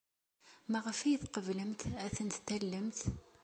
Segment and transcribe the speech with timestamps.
[0.71, 2.99] Maɣef ay tqeblemt ad tent-tallemt?